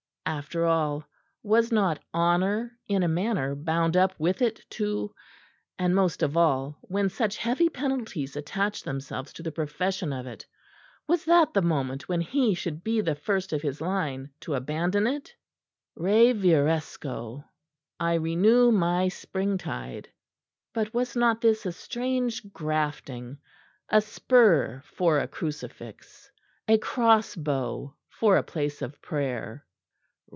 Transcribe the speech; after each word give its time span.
After 0.27 0.65
all, 0.65 1.03
was 1.43 1.73
not 1.73 1.99
honour 2.13 2.71
in 2.87 3.03
a 3.03 3.07
manner 3.09 3.53
bound 3.53 3.97
up 3.97 4.17
with 4.17 4.41
it 4.41 4.63
too; 4.69 5.13
and 5.77 5.93
most 5.93 6.23
of 6.23 6.37
all 6.37 6.77
when 6.83 7.09
such 7.09 7.35
heavy 7.35 7.67
penalties 7.67 8.37
attached 8.37 8.85
themselves 8.85 9.33
to 9.33 9.43
the 9.43 9.51
profession 9.51 10.13
of 10.13 10.25
it? 10.25 10.45
Was 11.05 11.25
that 11.25 11.53
the 11.53 11.61
moment 11.61 12.07
when 12.07 12.21
he 12.21 12.53
should 12.55 12.81
be 12.83 13.01
the 13.01 13.13
first 13.15 13.51
of 13.51 13.61
his 13.61 13.81
line 13.81 14.29
to 14.41 14.53
abandon 14.55 15.05
it? 15.05 15.33
Reviresco 15.97 17.43
"I 17.99 18.13
renew 18.13 18.71
my 18.71 19.09
springtide." 19.09 20.09
But 20.73 20.93
was 20.93 21.13
not 21.13 21.41
this 21.41 21.65
a 21.65 21.73
strange 21.73 22.53
grafting 22.53 23.37
a 23.89 23.99
spur 23.99 24.81
for 24.85 25.19
a 25.19 25.27
crucifix, 25.27 26.31
a 26.69 26.77
crossbow 26.77 27.95
for 28.07 28.37
a 28.37 28.43
place 28.43 28.81
of 28.81 29.01
prayer? 29.01 29.65